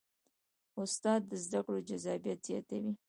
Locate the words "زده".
1.45-1.59